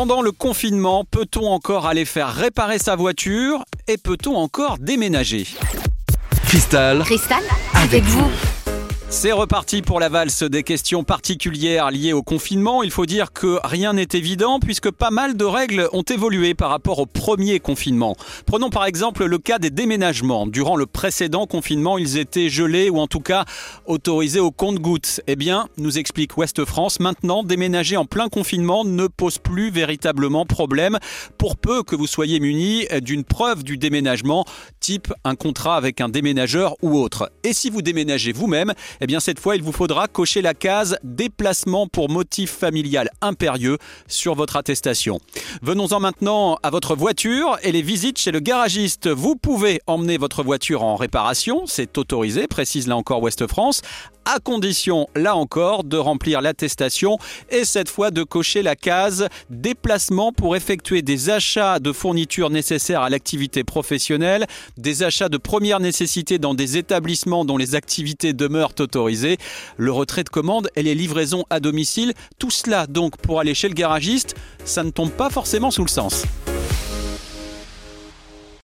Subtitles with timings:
[0.00, 5.46] Pendant le confinement, peut-on encore aller faire réparer sa voiture et peut-on encore déménager?
[6.46, 7.42] Cristal, Cristal,
[7.74, 8.30] avec vous.
[9.12, 12.84] C'est reparti pour la valse des questions particulières liées au confinement.
[12.84, 16.70] Il faut dire que rien n'est évident puisque pas mal de règles ont évolué par
[16.70, 18.14] rapport au premier confinement.
[18.46, 20.46] Prenons par exemple le cas des déménagements.
[20.46, 23.46] Durant le précédent confinement, ils étaient gelés ou en tout cas
[23.84, 25.20] autorisés au compte-gouttes.
[25.26, 30.46] Eh bien, nous explique Ouest France, maintenant déménager en plein confinement ne pose plus véritablement
[30.46, 31.00] problème
[31.36, 34.44] pour peu que vous soyez muni d'une preuve du déménagement,
[34.78, 37.32] type un contrat avec un déménageur ou autre.
[37.42, 40.98] Et si vous déménagez vous-même, eh bien cette fois, il vous faudra cocher la case
[41.02, 45.20] déplacement pour motif familial impérieux sur votre attestation.
[45.62, 49.08] Venons-en maintenant à votre voiture et les visites chez le garagiste.
[49.08, 53.82] Vous pouvez emmener votre voiture en réparation, c'est autorisé, précise là encore Ouest France,
[54.24, 57.18] à condition, là encore, de remplir l'attestation
[57.50, 63.02] et cette fois de cocher la case déplacement pour effectuer des achats de fournitures nécessaires
[63.02, 68.74] à l'activité professionnelle, des achats de première nécessité dans des établissements dont les activités demeurent
[68.96, 72.12] le retrait de commande et les livraisons à domicile.
[72.38, 75.88] Tout cela donc pour aller chez le garagiste, ça ne tombe pas forcément sous le
[75.88, 76.24] sens.